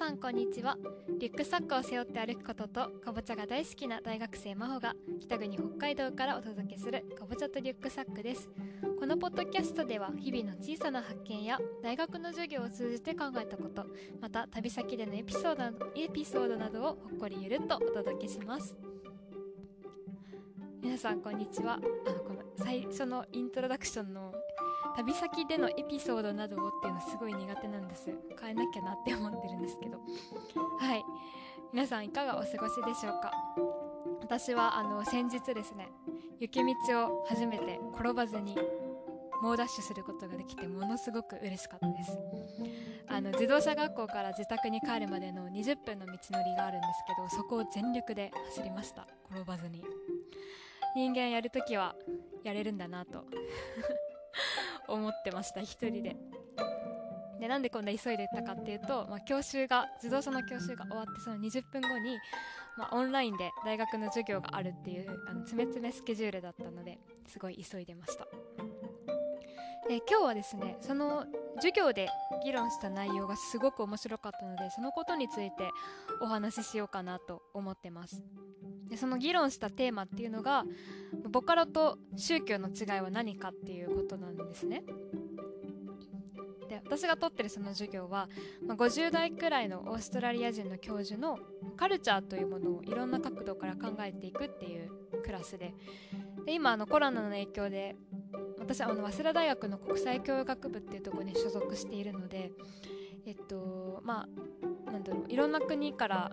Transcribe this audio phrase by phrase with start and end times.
[0.00, 0.78] さんこんにちは。
[1.18, 8.48] リュックサックを背負って歩くこととかぼちゃが大好きな大学生真帆が北国北海道からお届けするかぼちゃとリュックサックです。
[8.98, 13.84] このポッドキャストでは日々の小さな発見や大学の授業を通じて考えたこと
[14.22, 18.74] また旅先でのエピソードエピソードなどをほっこりゆるっとお届けします。
[20.82, 21.74] 皆さんこんにちは。
[21.74, 24.32] あのこの最初のイントロダクションの
[24.96, 28.10] 旅先でのエピソードなどをっていうのすごい苦手なんです。
[28.40, 29.98] 変えなきゃなって思ってるんですけど。
[30.78, 31.04] はい。
[31.72, 33.32] 皆さんいかがお過ごしでしょうか？
[34.20, 35.88] 私はあの先日ですね
[36.38, 38.56] 雪道を初めて転ばずに
[39.42, 42.18] 猛ダッシュすることができてものすごく嬉しかったです。
[43.08, 49.06] あの自動車学校から自宅に帰るまでの20分の道のりがあるんですけどそこを全力で走りました。
[49.30, 49.84] 転ばずに。
[50.96, 51.94] 人間やるときは
[52.42, 53.24] やれるんだなと。
[54.88, 56.16] 思ってました一人で。
[57.40, 62.18] でなんでこんな急いで行ったかっていうと、まあ、教習が自動車の教習が終わってその20分後に、
[62.76, 68.26] まあ、オンラインで大学の授業があるっていうあの詰め詰めスケジュールだったのですごい急いでました。
[69.88, 71.24] で今日はですねその
[71.56, 72.08] 授業で
[72.44, 75.70] 議論した内容がすごく面白かったのでそのことについて
[76.20, 78.22] お話ししようかなと思ってます。
[78.90, 80.64] でその議論したテーマっていうのが
[81.30, 84.82] ボカロと宗教の違いは何かっていうことなんですね。
[86.68, 88.28] で私が取ってるその授業は、
[88.64, 91.38] まあ、50代くらいのオーストラリア人の教授の
[91.76, 94.90] カルチャーというものをいろんな角度から考えていくっていう
[95.24, 95.74] クラスで。
[96.44, 97.96] で今あのコロナの影響で
[98.58, 102.52] 私はあの早稲田大学の国際教育学部っていうところに所属しているので
[103.26, 104.26] えっとま
[104.86, 106.32] あなんだろういろんな国から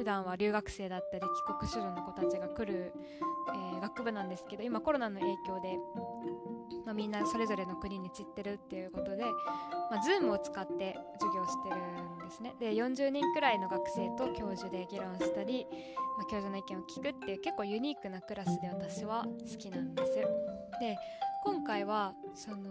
[0.00, 2.94] 普段は留学生だったり帰国子女の子たちが来る、
[3.54, 5.76] えー、学部なんですけど今コロナの影響で、
[6.86, 9.24] まあ、みんなそれぞれの国に散ってるっていうことで、
[9.90, 12.54] まあ、Zoom を使って授業してるんですね。
[12.58, 15.66] で40人くらいの学生と教授で議論したり、
[16.16, 20.14] まあ、教授の意見を聞くっていう結構ユニークなクラスで私は好きなんです。
[20.14, 20.96] で
[21.44, 22.70] 今回はその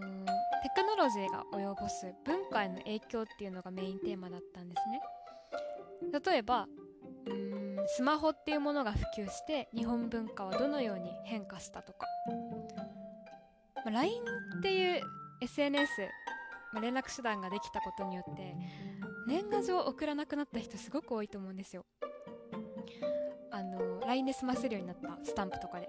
[0.74, 5.00] クノロジーが及ぼす文化への影響っていうのがメインテーマだったんですね。
[6.24, 6.66] 例えば
[7.30, 12.06] うんスマホっていうものが普及して日本文化はどのように変化したとか、
[13.76, 14.22] まあ、LINE
[14.58, 15.00] っていう
[15.40, 16.02] SNS、
[16.72, 18.54] まあ、連絡手段ができたことによって
[19.26, 21.84] 年賀状を送らなくなった人すごく多いと思うんですよ。
[23.52, 25.88] あの LINE で済ませるようになったスタンプとかで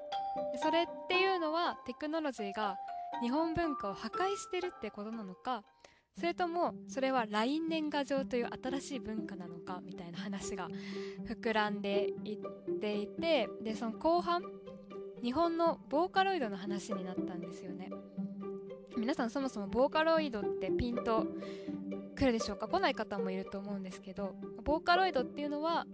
[0.61, 2.77] それっていうのはテクノロジーが
[3.21, 5.63] 日本文化を破壊してるってことなのか
[6.17, 10.67] それともそれは LINE 年賀状という新しい文化なのかみたいな話が
[11.25, 12.39] 膨らんでいっ
[12.79, 14.43] ていてでその後半
[15.23, 17.89] 日本のボーカロイドの話になったんですよね。
[18.97, 21.25] 皆さんそもそもボーカロイドってピンと
[22.15, 22.67] くるでしょうか？
[22.67, 25.87] 来ない方もいると思うんですけどボーカロイドっていうのは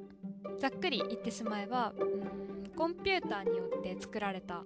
[0.60, 4.64] ざっくり言ってしまえばうんコンピューターによって作られた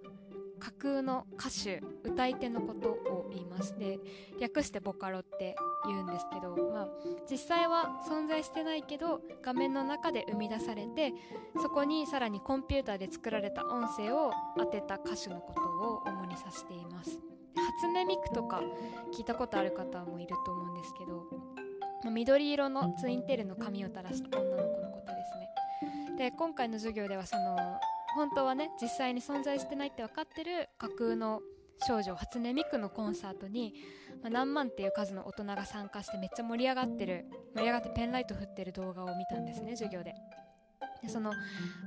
[0.62, 4.00] 架空の歌手歌い手のことを言いますで
[4.40, 5.56] 略してボカロって
[5.88, 6.88] 言うんですけど、まあ、
[7.30, 11.14] 実際は存在してないけど画面の中で生み出されて
[11.62, 17.20] そこにさらにコンピューターで作られた音声を当てた歌手のことを主に指しています。
[17.56, 18.62] 初音ミクとか
[19.14, 21.26] 聞いたことある方もいると思うんですけど
[22.04, 26.18] ま緑色のツインテールの髪を垂らした女の子のことですね。
[26.18, 27.58] で今回の授業ではその
[28.16, 31.42] 本当はね実際に存在してないって分かってる架空の
[31.88, 33.74] 少女初音ミクのコンサートに、
[34.22, 40.14] まあ、何万っていう数の大人が参加してめっちゃ盛り上がってる盛り上がってペンライト振ってる動画を見たんですね授業で。
[41.02, 41.34] でその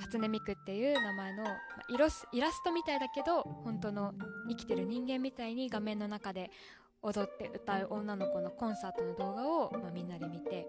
[0.00, 1.54] 初音ミクっていう名前の、まあ、
[1.88, 4.12] イラスイラストみたいだけど本当の
[4.48, 6.50] 生きてる人間みたいに画面の中で
[7.00, 10.66] 踊って歌う女の子のコンサートの動画を、まあ、みんなで見て、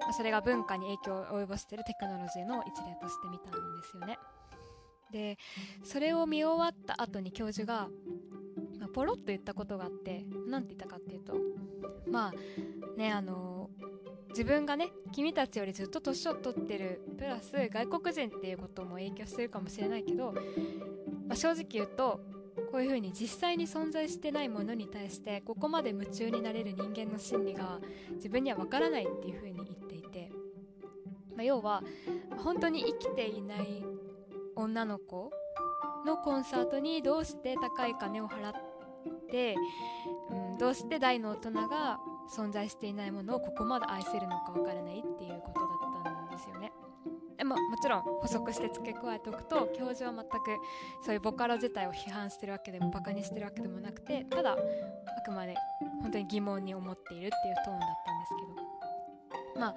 [0.00, 4.18] まあ、それが文化に影響を及ぼしてるテクノロジーの一例として見たんですよね。
[5.10, 5.38] で
[5.84, 7.88] それを見終わった後に教授が、
[8.78, 11.34] まあ、ポロッと言ったことがあって何て言ったかっていうと
[12.10, 13.70] まあねあの
[14.30, 20.32] 自分がね君たちよりずっと年を取ってるプラス外国人っていうことも影響してるかもしれないけど、
[21.26, 22.20] まあ、正直言うと
[22.70, 27.80] こういうふうに実際に存在してないものに対してここまで夢中になれる人間の心理が
[28.16, 30.30] 自分には分からないっていうふうに言っていて、
[31.34, 31.82] まあ、要は
[32.36, 33.84] 本当に生きていない
[34.56, 35.30] 女の子
[36.06, 38.52] のコンサートにどうして高い金を払っ
[39.30, 39.54] て、
[40.30, 41.98] うん、どうして大の大人が
[42.34, 46.72] 存在していないものをここまで愛せるのかわからないっていうことだったんですよね。
[47.36, 50.36] でももちろん補足して付け加えておくと教授は全く
[51.04, 54.56] そういうボカロ自体を批判してるわけでもバカにしてるわけでもなくてただあ
[55.22, 55.54] くまで
[56.00, 59.74] 本当に疑問に思っているっていうトーンだったんですけどまあ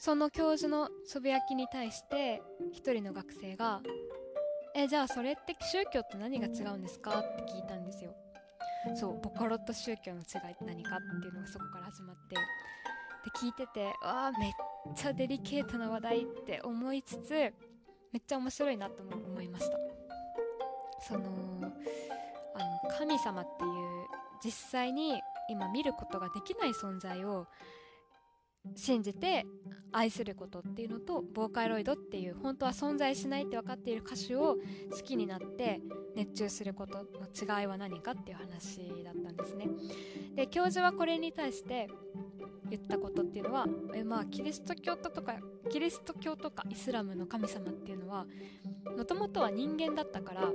[0.00, 2.42] その教授のつぶやきに対して
[2.72, 3.82] 一人の学生が
[4.74, 8.14] 「えじゃあそれって宗教と何が違うんですか?」って聞いたんですよ。
[8.96, 12.40] そうボカロと宗教の違いって何かっていうのがそこから始まってで
[13.36, 14.52] 聞いててわあめっ
[14.94, 17.30] ちゃデリケートな話題って思いつつ
[18.10, 19.76] めっちゃ面白いなと思いました
[21.02, 21.28] その
[22.54, 22.58] あ
[22.88, 24.06] の神様っていう
[24.42, 25.20] 実際に
[25.50, 27.46] 今見ることができない存在を
[28.74, 29.46] 信じて
[29.92, 34.56] 愛することっていうのとボーカロイドっていう本当は存在しないって分かっている歌手を
[34.90, 35.80] 好きになって
[36.14, 37.04] 熱中することの
[37.60, 39.68] 違いは何かっていう話だったんですね。
[40.34, 41.88] で教授はこれに対して
[42.68, 45.36] 言ったことっていうのはえまあキリスト教徒とか
[45.70, 48.26] キリスト教とかイスラムの神様っていうのは
[48.96, 50.52] もともとは人間だったから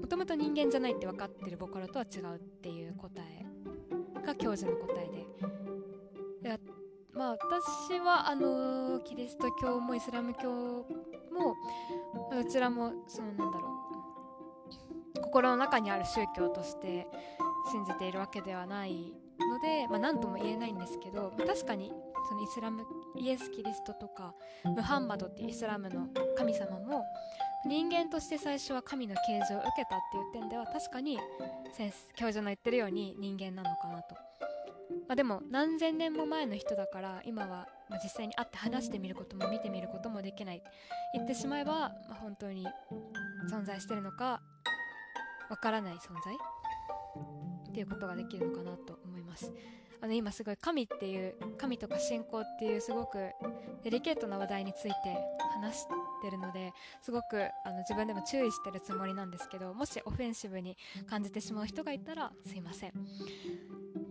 [0.00, 3.46] もともと人間じゃないって分かってるボカロとは違うっていう答え
[4.26, 6.50] が教授の答えで
[7.16, 11.56] まあ私はあのキリスト教もイスラム教も
[12.30, 13.68] どちらもそのなんだろ
[15.18, 17.06] う心の中にある宗教として
[17.72, 21.92] 信じているわけではないので、まあ、何とも言えないんですけど、まあ、確かに
[22.28, 22.84] そのイスラム
[23.16, 24.34] イエス・キリストとか
[24.64, 27.04] ムハンマドっていうイスラムの神様も
[27.66, 31.18] 人間として最初は神の啓示を受けたっていう点では確かに
[31.72, 34.14] 先生教授の言ってるように人間なのかなと。
[35.08, 37.68] まあ、でも何千年も前の人だから今は
[38.02, 40.62] 実際に会って話してみることも見てみることもできない。
[41.14, 42.66] 言ってしまえば、まあ、本当に
[43.50, 44.40] 存在してるのか
[45.48, 46.34] わからない存在
[47.70, 49.52] っていうことができるのかなと思います。
[50.00, 53.30] あの今すごい神っていう神とか信仰っていうすごく
[53.82, 54.94] デリケートな話題について
[55.54, 55.86] 話し
[56.22, 60.76] てるのですごくあの自分でも注意してるつもりなんですけどもしオフェンシブに
[61.08, 62.92] 感じてしまう人がいたらすいません。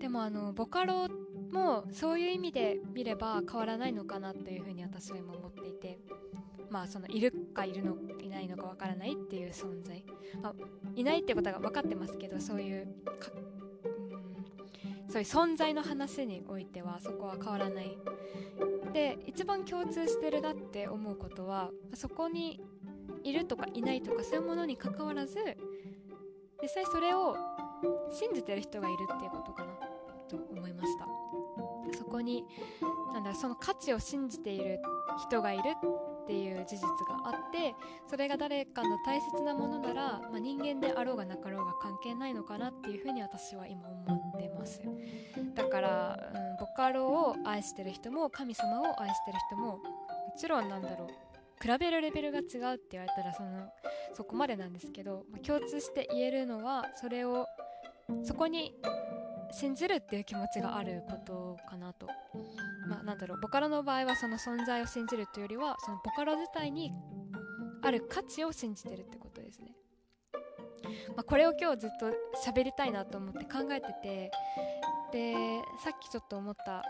[0.05, 1.07] でもあのボカロ
[1.51, 5.97] もそういう意味で見れば変わらないのかなというふうに私は今思っていて。
[6.69, 10.03] まあそのいるかいるのいないのかわからないっていう存在、
[10.41, 10.53] まあ、
[10.95, 12.87] いないってことが分かってますけどそういう
[15.07, 17.97] そういう存在の話においてはそこは変わらない。
[18.93, 22.59] で一番共通してるなって思うことはそこに
[23.23, 25.37] いるとかいないとかそういうものにかかわらず
[26.61, 27.37] 実際それを
[28.11, 29.74] 信じてる人がいるっていうことかな。
[30.27, 31.07] と思いました。
[31.97, 32.45] そこに
[33.13, 34.81] なんだその価値を信じている
[35.29, 35.63] 人がいる
[36.23, 36.87] っていう事実が
[37.25, 37.75] あって
[38.07, 44.81] それが誰かの大切なものなら、まあ、人間であろうがなかろうが関係ないのかなっていうふうに私は今思ってます。
[45.53, 49.81] だから、うん、ボカロを愛してる人も神様を愛してる人もも
[50.37, 51.07] ちろんなんだろう
[51.61, 52.45] 比べるレベルが違う
[52.75, 53.69] って言われたらその
[54.13, 57.45] そこまでなんですけど、まあ、共通して言えるのはそれを
[58.23, 58.75] そこに
[59.51, 62.07] 信じるっていう気持ちがあることかなと。
[62.87, 66.91] まあ、なんだろうボカロの場合はその存在を信じるというよりはそのボカロ自体に
[67.81, 69.75] ある価値を信じてるってことですね。
[71.15, 72.07] まあ、これを今日ずっと
[72.45, 74.31] 喋りたいなと思って考えてて
[75.11, 76.83] でさっきちょっと思った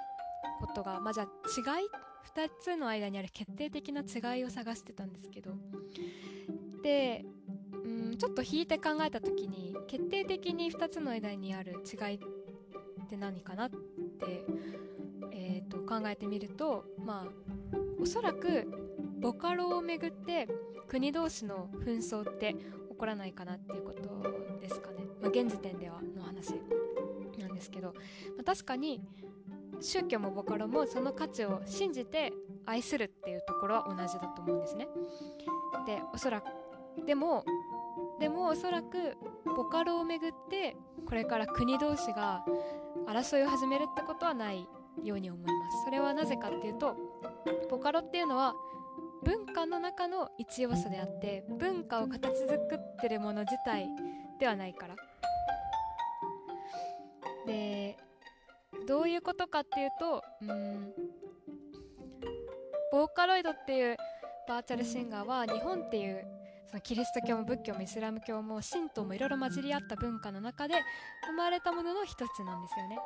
[0.59, 1.27] ことが、まあ、じゃあ
[1.77, 1.87] 違い
[2.45, 5.51] 2つの間にある決定的な違いを探してたんですけど
[6.83, 7.25] で
[7.71, 12.19] うんちょっと引いて考えた時に決定的に2つの間にある違いっ
[13.05, 13.77] って何かなって、
[15.31, 18.67] えーと、考えてみるとまあおそらく
[19.19, 20.47] ボカロをめぐって
[20.87, 22.59] 国同士の紛争って起
[22.97, 26.53] こらないかなっていうことですかね、まあ、現時点ではの話
[27.39, 27.93] なんですけど、ま
[28.41, 29.01] あ、確かに
[29.81, 32.33] 宗教もボカロもその価値を信じて
[32.65, 34.87] 愛するっていうところは同じだと思うんですね。
[35.85, 36.45] でおそらく
[37.05, 37.43] でも
[38.19, 42.45] でもおそらくボカロをめぐってこれから国同士が
[43.07, 44.67] 争いを始めるってことはない
[45.03, 45.83] ように思います。
[45.85, 46.95] それはなぜかっていうと
[47.69, 48.53] ボカロっていうのは
[49.23, 53.87] 文化の中の一要素であって文化を形作ってるもの自体
[54.39, 54.95] ではないから。
[57.45, 57.97] で
[58.87, 60.93] どういうことかっていうとうん
[62.91, 63.97] ボーカロイドっていう
[64.47, 66.25] バーチャルシンガーは日本っていう
[66.67, 70.75] そのキリスト教も仏教もイスラム教も神道もいろいろ混じり合った文化の中で
[71.27, 72.97] 生まれたものの一つなんですよね、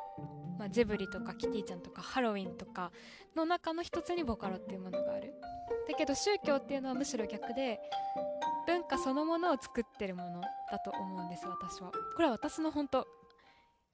[0.58, 2.90] まあ、ジブリとかキティちゃんとかハロウィンとか
[3.36, 5.34] の中の一つにボカロっていうものがある。
[5.88, 7.80] だけど宗教っていうのはむしろ逆で
[8.66, 10.40] 文化そのものを作ってるもの
[10.70, 11.90] だと思うんです私は。
[11.90, 13.06] これは私の本当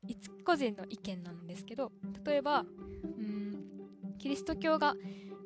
[0.06, 1.90] 一個人の意見なんですけど
[2.24, 2.64] 例えば
[3.02, 4.94] うんキリスト教が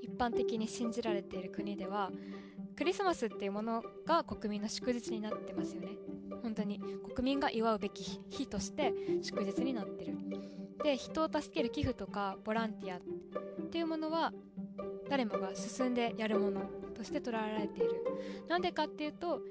[0.03, 2.11] 一般的に信じられている国では
[2.81, 5.99] クリスマスっていうものが国民の祝日になってますよね。
[6.43, 6.81] 本当に。
[7.15, 10.17] 国民が祝うべき日として祝日になってる。
[10.83, 13.01] で人を助ける寄付とかボランティアっ
[13.71, 14.33] ていうものは
[15.11, 16.63] 誰もが進んでやるもの
[16.97, 18.03] として捉えられている。
[18.49, 19.43] なんでかっていうと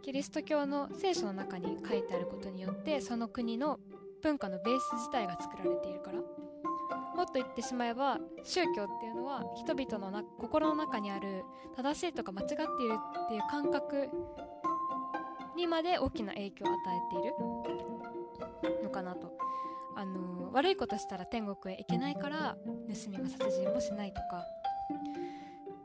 [0.00, 3.80] キリスト教の聖書の中に書いてあることによってその国の
[4.22, 6.37] 文化のベース自体が作られているから。
[7.18, 11.42] もっと言ってしまえば宗教っていうのは人々のな心の中にある
[11.74, 12.68] 正しいとか間違っている
[13.24, 14.08] っていう感覚
[15.56, 19.36] にまで大きな影響を与えているのかなと。
[19.96, 24.44] あの悪いことしたら天国へ行けないから盗みも殺人もしないとか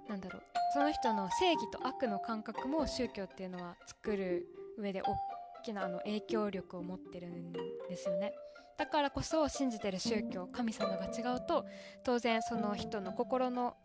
[0.07, 4.45] なんだろうその人の正義と悪の感覚も宗教っていうのは作る
[4.77, 5.15] 上で大
[5.63, 8.33] きなあの影響力を持ってるんですよね。
[8.77, 11.65] だからこそ信じてる宗教神様が違うと
[12.03, 13.75] 当然その人の心の、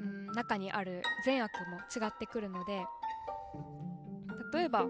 [0.00, 2.84] うん、中にある善悪も違ってくるので
[4.52, 4.86] 例えば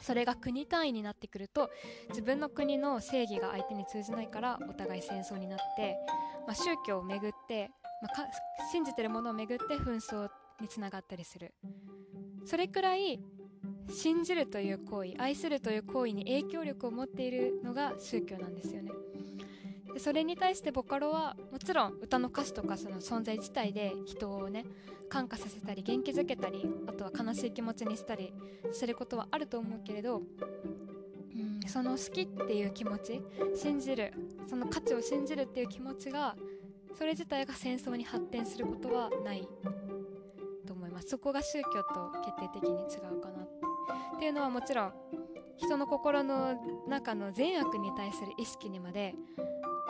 [0.00, 1.70] それが国単位になってくると
[2.08, 5.96] 自分の国の正義が相手に通じないからお互い戦争になって、
[6.46, 7.70] まあ、宗教をめぐって、
[8.02, 8.28] まあ、
[8.72, 10.28] 信じてるものをめぐって紛争
[10.60, 11.54] につながったりする。
[12.44, 13.20] それくらい
[13.90, 18.92] 信じるという行為愛するという行為に影響力を持っているのが宗教なんですよね。
[19.92, 24.64] でそれに対してボカロはもちろん歌の歌詞とかその存在自体で人をね
[25.08, 28.32] 感化させたり元気づけたりあとは悲しい気持ちにしたり
[28.72, 30.22] することはあると思うけれど
[31.66, 33.22] その好きっていう気持ち
[33.54, 34.12] 信じる
[34.48, 36.36] その価値を信じるっていう気持ちが
[36.96, 39.46] それ自体が戦争に発展することはない
[40.66, 41.08] と思います。
[41.08, 43.46] そこが宗教と決定的に違うかな
[44.22, 44.92] っていうのはもちろん
[45.56, 46.54] 人の心の
[46.86, 49.16] 中の善悪に対する意識にまで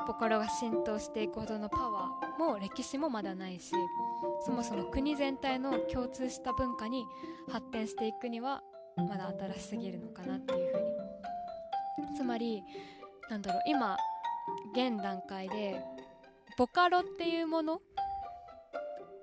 [0.07, 3.75] ボカロが浸透していくほどのパワーも歴史もまだないし
[4.47, 7.05] そもそも国全体の共通した文化に
[7.51, 8.63] 発展していくには
[8.97, 10.79] まだ新しすぎるのかなっていうふ
[11.99, 12.17] うに。
[12.17, 12.63] つまり
[13.29, 13.99] なんだろう今
[14.73, 15.85] 現段階で
[16.57, 17.83] ボカロっていうもの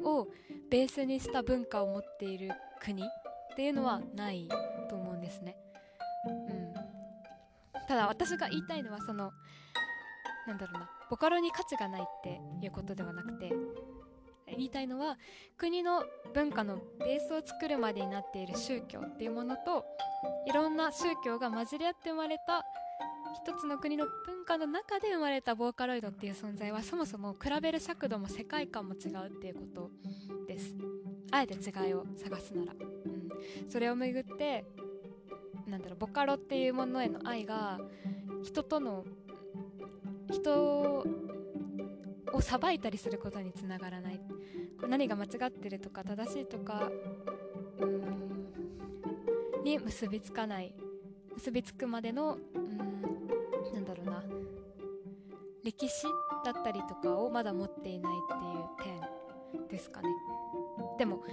[0.03, 0.27] を
[0.69, 3.07] ベースにした文化を持っている国っ
[3.55, 4.47] ていうのはない。
[7.89, 9.31] ただ私が言いたいのはその
[10.45, 13.51] なんだろうなボカロに価値がないっていうことではなくて
[14.47, 15.17] 言いたいのは
[15.57, 16.03] 国の
[16.35, 19.85] 文化のベースを作るまでになっている宗教っていうものと
[20.47, 22.63] いろんな宗教が混じり合って生まれた
[23.43, 29.91] 一つの国の文化の中で生まれたボーカロイドっていう存在はそもそも比べる尺度も世界観も違うっていうこと
[30.47, 30.75] です。
[31.31, 34.65] あえて違いを探すなら、うん、それをめぐって
[35.69, 37.79] なんだろうボカロっていうものへの愛が
[38.43, 39.05] 人との
[40.31, 41.03] 人
[42.31, 44.21] を裁いたりすることにつながらない。
[44.87, 46.89] 何が間違ってるとか正しいとか
[49.63, 50.73] に結びつかない。
[51.35, 54.23] 結びつくまでのうんなんだろうな。
[55.63, 56.07] 歴史
[56.45, 58.99] だったりとかをまだ持っていないっていう
[59.57, 60.09] 点ですかね。
[60.97, 61.23] でも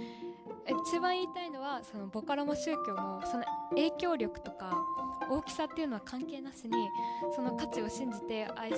[0.69, 4.73] 一番言いたいのはそのボカロも宗教もその影響力とか
[5.29, 6.89] 大きさっていうのは関係なしに
[7.35, 8.75] その価値を信じて愛し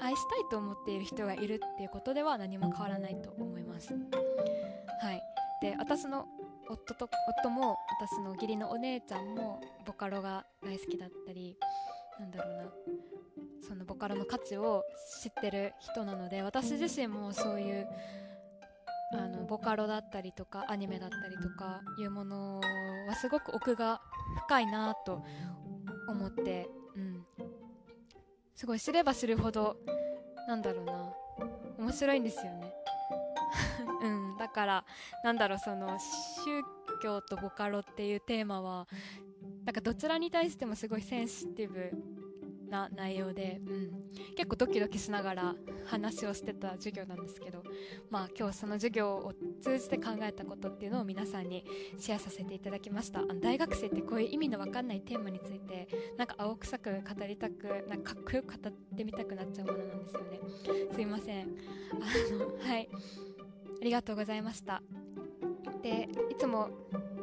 [0.00, 3.92] 愛したいと思っている人がいるっていうことでは何も変わらないと思います。
[3.92, 5.22] はい、
[5.60, 6.26] で私の
[6.68, 7.08] 夫と
[7.42, 11.56] 夫も私の義理のお姉ちゃんもボカロが大好きだったり
[12.18, 12.64] なんだろうな
[13.66, 14.84] そのボカロの価値を
[15.22, 17.88] 知ってる人なので私自身もそういう
[19.12, 22.60] あのボカロだったりとかアニメだったりとかいうもの
[23.08, 24.00] はすごく奥が
[24.46, 25.24] 深いなと
[26.08, 27.24] 思って、うん、
[28.54, 29.76] すごい知れば知るほど
[30.48, 31.12] なんだろうな。
[31.78, 32.72] 面白いんですよね。
[34.02, 34.36] うん。
[34.36, 34.84] だから
[35.24, 36.62] なんだろうその宗
[37.02, 38.88] 教とボカロっていうテーマは
[39.64, 41.92] なんかどちらに対してもすごいセンシティブ
[42.72, 47.62] な内容で、うん、結構ドキドキしながら話をしてた授業なんですけど、
[48.10, 51.64] まあ、今日その授業を通じて考えたことっていうのを皆さんに
[51.98, 53.20] シェアさせていただきました。
[53.20, 55.86] あの大学生ってこういう意味の分かんないテーマについて
[56.16, 60.40] なんか青臭く語りたくなんかかっこよく語ってみたくなっちゃうものなんですよね。
[60.94, 61.48] すいません。
[61.92, 62.88] あのはい。
[63.80, 64.82] ありがとうございました。
[65.82, 66.70] でいつも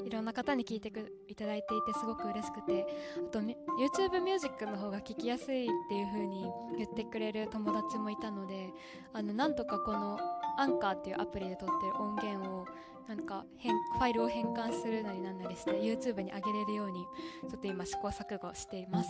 [0.05, 0.91] いろんな方に聞いて
[1.27, 2.85] いただいていてすごく嬉しくて
[3.17, 8.69] あと YouTube ミュージックの方が聞きやすいっていう風に言ってくれる友達もいたので
[9.13, 10.19] あのなんとかこの
[10.57, 12.65] アンカーっていうアプリで撮ってる音源を
[13.07, 17.05] なんかファイルを変換するなりなんなりして YouTube に上げれるように
[17.49, 19.09] ちょっと今試行錯誤しています。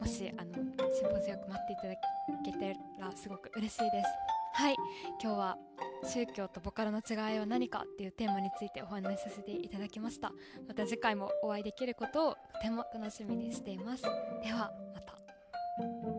[0.00, 1.94] もしあの辛抱強く待っていただ
[2.44, 2.52] け
[2.98, 4.33] たらすごく嬉しいです。
[4.56, 4.76] はい。
[5.20, 5.58] 今日は
[6.04, 10.32] 宗教とボカロの違いは何かっていうテーマについてお話しさせていただきました。
[10.68, 14.04] また次回もお会いできることをとても楽しみにしています。
[14.04, 16.13] ではまた。